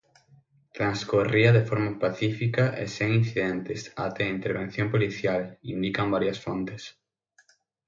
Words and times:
Transcorría 0.73 1.51
de 1.55 1.63
forma 1.69 1.91
pacífica 2.03 2.63
e 2.83 2.85
sen 2.95 3.09
incidentes 3.21 3.81
até 4.05 4.21
a 4.25 4.33
intervención 4.37 4.87
policial, 4.93 5.41
indican 5.73 6.13
varias 6.15 6.41
fontes. 6.45 6.81